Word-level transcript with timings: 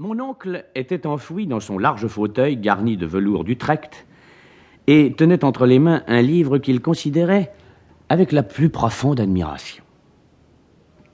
Mon 0.00 0.20
oncle 0.20 0.64
était 0.76 1.08
enfoui 1.08 1.48
dans 1.48 1.58
son 1.58 1.76
large 1.76 2.06
fauteuil 2.06 2.56
garni 2.56 2.96
de 2.96 3.04
velours 3.04 3.42
d'Utrecht 3.42 4.06
et 4.86 5.12
tenait 5.16 5.44
entre 5.44 5.66
les 5.66 5.80
mains 5.80 6.02
un 6.06 6.22
livre 6.22 6.58
qu'il 6.58 6.80
considérait 6.80 7.52
avec 8.08 8.30
la 8.30 8.44
plus 8.44 8.68
profonde 8.68 9.18
admiration. 9.18 9.82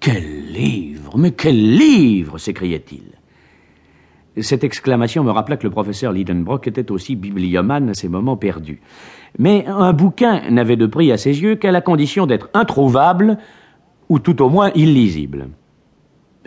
Quel 0.00 0.52
livre 0.52 1.16
Mais 1.16 1.30
quel 1.30 1.78
livre 1.78 2.36
s'écriait-il. 2.36 3.12
Cette 4.42 4.64
exclamation 4.64 5.24
me 5.24 5.30
rappela 5.30 5.56
que 5.56 5.64
le 5.64 5.70
professeur 5.70 6.12
Lidenbrock 6.12 6.66
était 6.66 6.90
aussi 6.90 7.16
bibliomane 7.16 7.88
à 7.88 7.94
ses 7.94 8.08
moments 8.10 8.36
perdus. 8.36 8.82
Mais 9.38 9.64
un 9.66 9.94
bouquin 9.94 10.50
n'avait 10.50 10.76
de 10.76 10.86
prix 10.86 11.10
à 11.10 11.16
ses 11.16 11.40
yeux 11.40 11.54
qu'à 11.54 11.72
la 11.72 11.80
condition 11.80 12.26
d'être 12.26 12.50
introuvable 12.52 13.38
ou 14.10 14.18
tout 14.18 14.42
au 14.42 14.50
moins 14.50 14.72
illisible. 14.74 15.48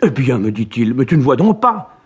Eh 0.04 0.10
bien, 0.10 0.38
me 0.38 0.52
dit-il, 0.52 0.94
mais 0.94 1.04
tu 1.04 1.16
ne 1.16 1.22
vois 1.22 1.34
donc 1.34 1.60
pas 1.60 1.97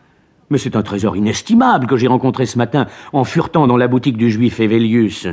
mais 0.53 0.59
c'est 0.59 0.77
un 0.77 0.83
trésor 0.83 1.17
inestimable 1.17 1.87
que 1.87 1.97
j'ai 1.97 2.07
rencontré 2.07 2.47
ce 2.47 2.59
matin 2.59 2.87
en 3.13 3.25
furetant 3.25 3.67
dans 3.67 3.79
la 3.79 3.89
boutique 3.89 4.17
du 4.17 4.31
juif 4.31 4.61
Evelius. 4.61 5.27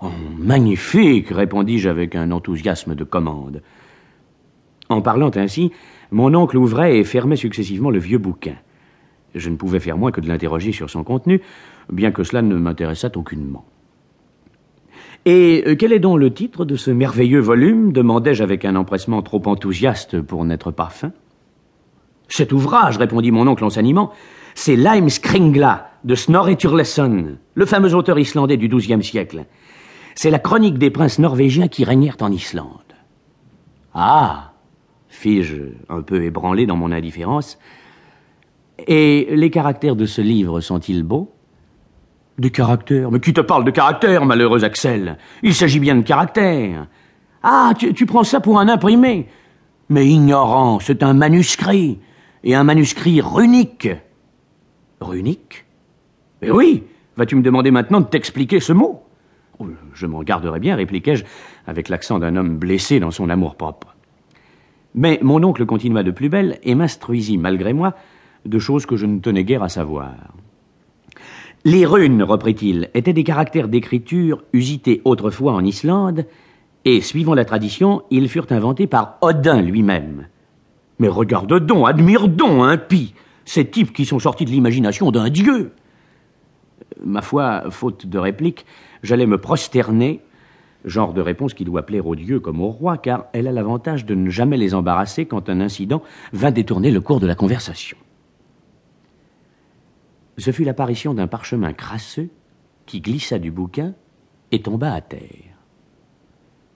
Oh, 0.00 0.10
magnifique, 0.38 1.30
répondis-je 1.30 1.88
avec 1.88 2.14
un 2.14 2.30
enthousiasme 2.30 2.94
de 2.94 3.04
commande. 3.04 3.62
En 4.90 5.00
parlant 5.00 5.30
ainsi, 5.34 5.72
mon 6.10 6.34
oncle 6.34 6.58
ouvrait 6.58 6.98
et 6.98 7.04
fermait 7.04 7.36
successivement 7.36 7.90
le 7.90 7.98
vieux 7.98 8.18
bouquin. 8.18 8.56
Je 9.34 9.48
ne 9.48 9.56
pouvais 9.56 9.80
faire 9.80 9.96
moins 9.96 10.12
que 10.12 10.20
de 10.20 10.28
l'interroger 10.28 10.72
sur 10.72 10.90
son 10.90 11.02
contenu, 11.02 11.40
bien 11.90 12.12
que 12.12 12.22
cela 12.22 12.42
ne 12.42 12.54
m'intéressât 12.54 13.16
aucunement. 13.16 13.64
Et 15.24 15.64
euh, 15.66 15.74
quel 15.74 15.94
est 15.94 15.98
donc 15.98 16.18
le 16.18 16.32
titre 16.32 16.66
de 16.66 16.76
ce 16.76 16.90
merveilleux 16.90 17.40
volume 17.40 17.92
demandai-je 17.92 18.42
avec 18.42 18.66
un 18.66 18.76
empressement 18.76 19.22
trop 19.22 19.42
enthousiaste 19.46 20.20
pour 20.20 20.44
n'être 20.44 20.70
pas 20.70 20.90
fin. 20.90 21.12
Cet 22.28 22.52
ouvrage, 22.52 22.98
répondit 22.98 23.30
mon 23.30 23.46
oncle 23.46 23.64
en 23.64 23.70
s'animant, 23.70 24.12
c'est 24.54 24.76
Skringla 25.08 25.90
de 26.04 26.14
Snorre 26.14 26.56
Turleson, 26.56 27.36
le 27.54 27.66
fameux 27.66 27.94
auteur 27.94 28.18
islandais 28.18 28.56
du 28.56 28.68
XIIe 28.68 29.02
siècle. 29.02 29.46
C'est 30.14 30.30
la 30.30 30.38
chronique 30.38 30.78
des 30.78 30.90
princes 30.90 31.18
norvégiens 31.18 31.68
qui 31.68 31.84
régnèrent 31.84 32.16
en 32.20 32.30
Islande. 32.30 32.68
Ah 33.94 34.52
fis-je, 35.08 35.62
un 35.88 36.02
peu 36.02 36.24
ébranlé 36.24 36.66
dans 36.66 36.76
mon 36.76 36.92
indifférence. 36.92 37.58
Et 38.86 39.28
les 39.30 39.50
caractères 39.50 39.96
de 39.96 40.06
ce 40.06 40.20
livre 40.20 40.60
sont-ils 40.60 41.04
beaux? 41.04 41.32
Des 42.38 42.50
caractères 42.50 43.12
Mais 43.12 43.20
qui 43.20 43.32
te 43.32 43.40
parle 43.40 43.64
de 43.64 43.70
caractères, 43.70 44.26
malheureux 44.26 44.64
Axel? 44.64 45.16
Il 45.42 45.54
s'agit 45.54 45.78
bien 45.78 45.94
de 45.94 46.02
caractères. 46.02 46.88
Ah, 47.42 47.72
tu 47.78 48.06
prends 48.06 48.24
ça 48.24 48.40
pour 48.40 48.58
un 48.58 48.68
imprimé 48.68 49.28
Mais 49.88 50.06
ignorant, 50.06 50.80
c'est 50.80 51.02
un 51.02 51.14
manuscrit 51.14 52.00
et 52.44 52.54
un 52.54 52.62
manuscrit 52.62 53.20
runique. 53.20 53.88
Runique? 55.00 55.64
Mais 56.42 56.50
oui 56.50 56.84
Vas-tu 57.16 57.36
me 57.36 57.42
demander 57.42 57.70
maintenant 57.70 58.00
de 58.00 58.06
t'expliquer 58.06 58.60
ce 58.60 58.72
mot? 58.72 59.02
Oh, 59.58 59.66
Je 59.94 60.06
m'en 60.06 60.22
garderai 60.22 60.58
bien, 60.58 60.74
répliquai-je, 60.74 61.24
avec 61.66 61.88
l'accent 61.88 62.18
d'un 62.18 62.36
homme 62.36 62.56
blessé 62.56 62.98
dans 62.98 63.12
son 63.12 63.30
amour-propre. 63.30 63.94
Mais 64.96 65.20
mon 65.22 65.42
oncle 65.44 65.64
continua 65.64 66.02
de 66.02 66.10
plus 66.10 66.28
belle 66.28 66.58
et 66.64 66.74
m'instruisit, 66.74 67.38
malgré 67.38 67.72
moi, 67.72 67.94
de 68.44 68.58
choses 68.58 68.84
que 68.84 68.96
je 68.96 69.06
ne 69.06 69.20
tenais 69.20 69.44
guère 69.44 69.62
à 69.62 69.68
savoir. 69.68 70.12
Les 71.64 71.86
runes, 71.86 72.22
reprit-il, 72.22 72.90
étaient 72.94 73.12
des 73.12 73.24
caractères 73.24 73.68
d'écriture 73.68 74.42
usités 74.52 75.00
autrefois 75.04 75.52
en 75.54 75.64
Islande, 75.64 76.26
et, 76.84 77.00
suivant 77.00 77.34
la 77.34 77.46
tradition, 77.46 78.02
ils 78.10 78.28
furent 78.28 78.50
inventés 78.50 78.86
par 78.86 79.18
Odin 79.22 79.62
lui-même. 79.62 80.26
Mais 80.98 81.08
regarde 81.08 81.66
donc, 81.66 81.88
admire 81.88 82.28
donc, 82.28 82.62
impie, 82.62 83.14
ces 83.44 83.68
types 83.68 83.92
qui 83.92 84.04
sont 84.04 84.18
sortis 84.18 84.44
de 84.44 84.50
l'imagination 84.50 85.10
d'un 85.10 85.28
dieu. 85.28 85.72
Ma 87.02 87.22
foi, 87.22 87.64
faute 87.70 88.06
de 88.06 88.18
réplique, 88.18 88.64
j'allais 89.02 89.26
me 89.26 89.38
prosterner, 89.38 90.20
genre 90.84 91.12
de 91.12 91.20
réponse 91.20 91.54
qui 91.54 91.64
doit 91.64 91.84
plaire 91.84 92.06
aux 92.06 92.14
dieux 92.14 92.40
comme 92.40 92.60
aux 92.60 92.70
rois, 92.70 92.98
car 92.98 93.26
elle 93.32 93.48
a 93.48 93.52
l'avantage 93.52 94.04
de 94.04 94.14
ne 94.14 94.30
jamais 94.30 94.56
les 94.56 94.74
embarrasser 94.74 95.26
quand 95.26 95.48
un 95.48 95.60
incident 95.60 96.02
vint 96.32 96.50
détourner 96.50 96.90
le 96.90 97.00
cours 97.00 97.20
de 97.20 97.26
la 97.26 97.34
conversation. 97.34 97.96
Ce 100.38 100.50
fut 100.50 100.64
l'apparition 100.64 101.14
d'un 101.14 101.26
parchemin 101.26 101.72
crasseux 101.72 102.28
qui 102.86 103.00
glissa 103.00 103.38
du 103.38 103.50
bouquin 103.50 103.94
et 104.52 104.62
tomba 104.62 104.92
à 104.92 105.00
terre. 105.00 105.53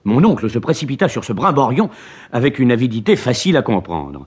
Mon 0.09 0.25
oncle 0.25 0.49
se 0.49 0.57
précipita 0.57 1.07
sur 1.07 1.23
ce 1.23 1.33
brimborion 1.33 1.91
avec 2.31 2.57
une 2.57 2.71
avidité 2.71 3.15
facile 3.15 3.55
à 3.57 3.61
comprendre. 3.61 4.25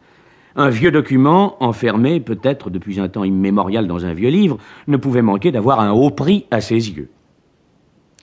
Un 0.54 0.69
vieux 0.69 0.93
document, 0.93 1.56
enfermé 1.60 2.20
peut-être 2.20 2.70
depuis 2.70 3.00
un 3.00 3.09
temps 3.09 3.25
immémorial 3.25 3.88
dans 3.88 4.06
un 4.06 4.12
vieux 4.12 4.28
livre, 4.28 4.59
ne 4.87 4.97
pouvait 4.97 5.22
manquer 5.22 5.50
d'avoir 5.50 5.81
un 5.81 5.91
haut 5.91 6.10
prix 6.10 6.47
à 6.53 6.60
ses 6.60 6.91
yeux. 6.91 7.10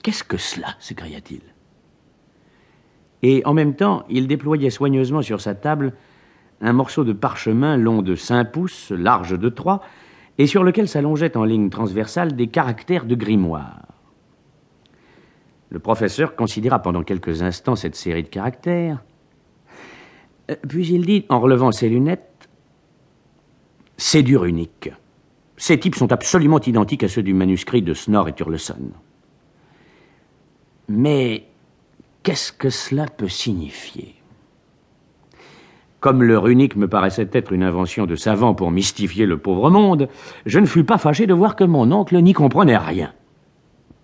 Qu'est-ce 0.02 0.24
que 0.24 0.38
cela 0.38 0.68
s'écria-t-il. 0.78 1.42
Et 3.22 3.42
en 3.44 3.52
même 3.52 3.74
temps, 3.74 4.04
il 4.08 4.26
déployait 4.26 4.70
soigneusement 4.70 5.20
sur 5.20 5.42
sa 5.42 5.54
table 5.54 5.92
un 6.62 6.72
morceau 6.72 7.04
de 7.04 7.12
parchemin 7.12 7.76
long 7.76 8.00
de 8.00 8.14
cinq 8.14 8.52
pouces, 8.52 8.90
large 8.90 9.38
de 9.38 9.48
trois, 9.50 9.82
et 10.38 10.46
sur 10.46 10.64
lequel 10.64 10.88
s'allongeaient 10.88 11.36
en 11.36 11.44
ligne 11.44 11.68
transversale 11.68 12.34
des 12.36 12.46
caractères 12.46 13.04
de 13.04 13.14
grimoire. 13.14 13.79
Le 15.70 15.78
professeur 15.78 16.34
considéra 16.34 16.80
pendant 16.80 17.02
quelques 17.02 17.42
instants 17.42 17.76
cette 17.76 17.94
série 17.94 18.24
de 18.24 18.28
caractères, 18.28 19.02
euh, 20.50 20.56
puis 20.68 20.88
il 20.88 21.06
dit, 21.06 21.24
en 21.28 21.40
relevant 21.40 21.72
ses 21.72 21.88
lunettes, 21.88 22.26
C'est 24.02 24.22
dur 24.22 24.46
unique. 24.46 24.90
Ces 25.58 25.78
types 25.78 25.94
sont 25.94 26.10
absolument 26.10 26.58
identiques 26.58 27.04
à 27.04 27.08
ceux 27.08 27.22
du 27.22 27.34
manuscrit 27.34 27.82
de 27.82 27.92
Snorre 27.92 28.28
et 28.28 28.32
Turleson. 28.32 28.92
Mais 30.88 31.44
qu'est-ce 32.22 32.50
que 32.50 32.70
cela 32.70 33.04
peut 33.04 33.28
signifier? 33.28 34.14
Comme 36.00 36.22
le 36.22 36.38
runique 36.38 36.76
me 36.76 36.88
paraissait 36.88 37.28
être 37.32 37.52
une 37.52 37.62
invention 37.62 38.06
de 38.06 38.16
savant 38.16 38.54
pour 38.54 38.70
mystifier 38.70 39.26
le 39.26 39.36
pauvre 39.36 39.68
monde, 39.68 40.08
je 40.46 40.58
ne 40.60 40.66
fus 40.66 40.84
pas 40.84 40.96
fâché 40.96 41.26
de 41.26 41.34
voir 41.34 41.56
que 41.56 41.64
mon 41.64 41.92
oncle 41.92 42.16
n'y 42.22 42.32
comprenait 42.32 42.78
rien. 42.78 43.12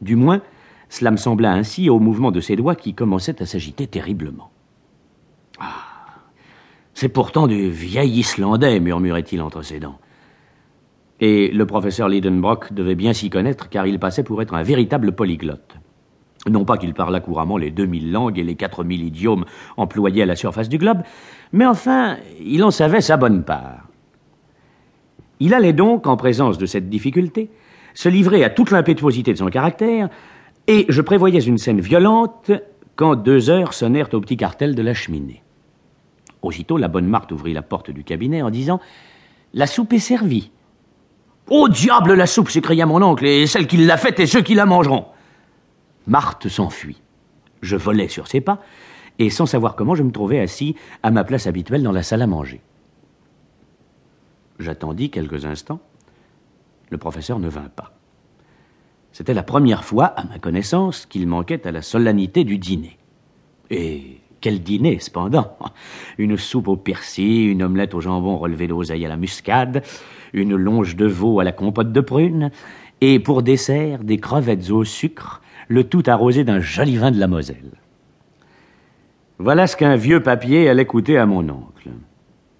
Du 0.02 0.14
moins, 0.14 0.42
cela 0.88 1.10
me 1.10 1.16
sembla 1.16 1.52
ainsi 1.52 1.90
au 1.90 1.98
mouvement 1.98 2.30
de 2.30 2.40
ses 2.40 2.56
doigts 2.56 2.76
qui 2.76 2.94
commençaient 2.94 3.42
à 3.42 3.46
s'agiter 3.46 3.86
terriblement. 3.86 4.50
Ah 5.58 6.22
C'est 6.94 7.08
pourtant 7.08 7.46
du 7.46 7.70
vieil 7.70 8.18
Islandais, 8.18 8.80
murmurait-il 8.80 9.42
entre 9.42 9.62
ses 9.62 9.80
dents. 9.80 9.98
Et 11.20 11.48
le 11.50 11.66
professeur 11.66 12.08
Lidenbrock 12.08 12.72
devait 12.72 12.94
bien 12.94 13.12
s'y 13.12 13.30
connaître, 13.30 13.68
car 13.68 13.86
il 13.86 13.98
passait 13.98 14.22
pour 14.22 14.42
être 14.42 14.54
un 14.54 14.62
véritable 14.62 15.12
polyglotte. 15.12 15.76
Non 16.48 16.64
pas 16.64 16.76
qu'il 16.76 16.94
parlât 16.94 17.20
couramment 17.20 17.56
les 17.56 17.70
deux 17.70 17.86
mille 17.86 18.12
langues 18.12 18.38
et 18.38 18.44
les 18.44 18.54
quatre 18.54 18.84
mille 18.84 19.02
idiomes 19.04 19.44
employés 19.76 20.22
à 20.22 20.26
la 20.26 20.36
surface 20.36 20.68
du 20.68 20.78
globe, 20.78 21.02
mais 21.52 21.66
enfin, 21.66 22.18
il 22.40 22.62
en 22.62 22.70
savait 22.70 23.00
sa 23.00 23.16
bonne 23.16 23.42
part. 23.42 23.88
Il 25.40 25.54
allait 25.54 25.72
donc, 25.72 26.06
en 26.06 26.16
présence 26.16 26.58
de 26.58 26.66
cette 26.66 26.88
difficulté, 26.88 27.50
se 27.94 28.08
livrer 28.08 28.44
à 28.44 28.50
toute 28.50 28.70
l'impétuosité 28.70 29.32
de 29.32 29.38
son 29.38 29.48
caractère, 29.48 30.08
et 30.66 30.86
je 30.88 31.00
prévoyais 31.00 31.40
une 31.40 31.58
scène 31.58 31.80
violente 31.80 32.50
quand 32.96 33.14
deux 33.14 33.50
heures 33.50 33.74
sonnèrent 33.74 34.12
au 34.14 34.20
petit 34.20 34.36
cartel 34.36 34.74
de 34.74 34.82
la 34.82 34.94
cheminée. 34.94 35.42
Aussitôt, 36.42 36.76
la 36.76 36.88
bonne 36.88 37.06
Marthe 37.06 37.32
ouvrit 37.32 37.52
la 37.52 37.62
porte 37.62 37.90
du 37.90 38.04
cabinet 38.04 38.42
en 38.42 38.50
disant 38.50 38.80
La 39.54 39.66
soupe 39.66 39.92
est 39.92 39.98
servie. 39.98 40.50
Au 41.48 41.68
diable 41.68 42.14
la 42.14 42.26
soupe 42.26 42.50
s'écria 42.50 42.86
mon 42.86 43.02
oncle, 43.02 43.26
et 43.26 43.46
celle 43.46 43.66
qui 43.66 43.76
l'a 43.76 43.96
faite 43.96 44.18
et 44.18 44.26
ceux 44.26 44.42
qui 44.42 44.54
la 44.54 44.66
mangeront. 44.66 45.06
Marthe 46.06 46.48
s'enfuit. 46.48 47.00
Je 47.62 47.76
volai 47.76 48.08
sur 48.08 48.26
ses 48.26 48.40
pas, 48.40 48.60
et 49.18 49.30
sans 49.30 49.46
savoir 49.46 49.76
comment, 49.76 49.94
je 49.94 50.02
me 50.02 50.10
trouvais 50.10 50.40
assis 50.40 50.74
à 51.02 51.10
ma 51.10 51.24
place 51.24 51.46
habituelle 51.46 51.82
dans 51.82 51.92
la 51.92 52.02
salle 52.02 52.22
à 52.22 52.26
manger. 52.26 52.60
J'attendis 54.58 55.10
quelques 55.10 55.44
instants. 55.44 55.80
Le 56.90 56.98
professeur 56.98 57.38
ne 57.38 57.48
vint 57.48 57.68
pas. 57.74 57.95
C'était 59.16 59.32
la 59.32 59.42
première 59.42 59.82
fois, 59.82 60.08
à 60.08 60.24
ma 60.24 60.38
connaissance, 60.38 61.06
qu'il 61.06 61.26
manquait 61.26 61.66
à 61.66 61.72
la 61.72 61.80
solennité 61.80 62.44
du 62.44 62.58
dîner. 62.58 62.98
Et 63.70 64.20
quel 64.42 64.60
dîner, 64.60 64.98
cependant 64.98 65.56
Une 66.18 66.36
soupe 66.36 66.68
au 66.68 66.76
persil, 66.76 67.48
une 67.48 67.62
omelette 67.62 67.94
au 67.94 68.02
jambon 68.02 68.36
relevée 68.36 68.66
d'oseille 68.66 69.06
à 69.06 69.08
la 69.08 69.16
muscade, 69.16 69.82
une 70.34 70.54
longe 70.54 70.96
de 70.96 71.06
veau 71.06 71.40
à 71.40 71.44
la 71.44 71.52
compote 71.52 71.92
de 71.92 72.00
prune, 72.02 72.50
et 73.00 73.18
pour 73.18 73.42
dessert, 73.42 74.04
des 74.04 74.18
crevettes 74.18 74.68
au 74.68 74.84
sucre, 74.84 75.40
le 75.68 75.84
tout 75.84 76.02
arrosé 76.06 76.44
d'un 76.44 76.60
joli 76.60 76.98
vin 76.98 77.10
de 77.10 77.18
la 77.18 77.26
Moselle. 77.26 77.72
Voilà 79.38 79.66
ce 79.66 79.78
qu'un 79.78 79.96
vieux 79.96 80.22
papier 80.22 80.68
allait 80.68 80.84
coûter 80.84 81.16
à 81.16 81.24
mon 81.24 81.48
oncle. 81.48 81.88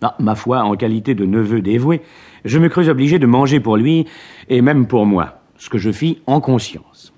Ah, 0.01 0.17
ma 0.21 0.35
foi, 0.35 0.63
en 0.63 0.75
qualité 0.75 1.15
de 1.15 1.27
neveu 1.27 1.61
dévoué, 1.61 2.01
je 2.47 2.59
me 2.59 2.71
crus 2.71 2.89
obligé 2.89 3.19
de 3.19 3.27
manger 3.27 3.61
pour 3.61 3.77
lui, 3.77 4.07
et 4.49 4.63
même 4.63 4.87
pour 4.87 5.05
moi 5.05 5.43
ce 5.59 5.71
que 5.71 5.79
je 5.79 5.91
fis 5.91 6.23
en 6.27 6.41
conscience. 6.41 7.13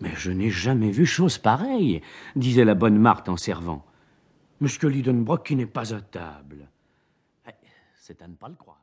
Mais 0.00 0.12
je 0.16 0.30
n'ai 0.30 0.50
jamais 0.50 0.90
vu 0.90 1.04
chose 1.04 1.38
pareille, 1.38 2.00
disait 2.36 2.64
la 2.64 2.74
bonne 2.74 2.98
Marthe 2.98 3.28
en 3.28 3.36
servant. 3.36 3.84
Monsieur 4.60 4.88
Lidenbrock 4.88 5.46
qui 5.46 5.56
n'est 5.56 5.66
pas 5.66 5.94
à 5.94 6.00
table. 6.00 6.68
Eh, 7.48 7.52
c'est 7.94 8.22
à 8.22 8.28
ne 8.28 8.34
pas 8.34 8.48
le 8.48 8.54
croire. 8.54 8.80